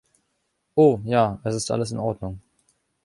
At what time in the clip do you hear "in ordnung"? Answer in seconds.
1.91-2.41